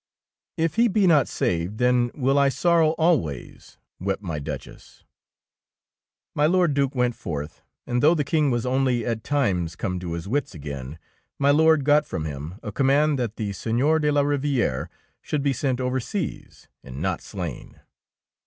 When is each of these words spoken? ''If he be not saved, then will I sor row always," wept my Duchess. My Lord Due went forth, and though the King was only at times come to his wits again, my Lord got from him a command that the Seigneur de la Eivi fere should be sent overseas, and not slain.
''If 0.57 0.77
he 0.77 0.87
be 0.87 1.05
not 1.05 1.27
saved, 1.27 1.77
then 1.77 2.09
will 2.15 2.39
I 2.39 2.49
sor 2.49 2.79
row 2.79 2.89
always," 2.93 3.77
wept 3.99 4.23
my 4.23 4.39
Duchess. 4.39 5.03
My 6.33 6.47
Lord 6.47 6.73
Due 6.73 6.89
went 6.91 7.13
forth, 7.13 7.61
and 7.85 8.01
though 8.01 8.15
the 8.15 8.23
King 8.23 8.49
was 8.49 8.65
only 8.65 9.05
at 9.05 9.23
times 9.23 9.75
come 9.75 9.99
to 9.99 10.13
his 10.13 10.27
wits 10.27 10.55
again, 10.55 10.97
my 11.37 11.51
Lord 11.51 11.83
got 11.85 12.07
from 12.07 12.25
him 12.25 12.55
a 12.63 12.71
command 12.71 13.19
that 13.19 13.35
the 13.35 13.53
Seigneur 13.53 13.99
de 13.99 14.11
la 14.11 14.23
Eivi 14.23 14.55
fere 14.55 14.89
should 15.21 15.43
be 15.43 15.53
sent 15.53 15.79
overseas, 15.79 16.67
and 16.83 16.99
not 16.99 17.21
slain. 17.21 17.79